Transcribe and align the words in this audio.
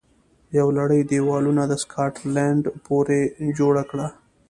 یوه 0.57 0.71
لړۍ 0.77 1.01
دېوالونه 1.11 1.63
د 1.67 1.73
سکاټلند 1.83 2.63
پورې 2.85 3.19
جوړه 3.57 3.83
کړه 3.89 4.07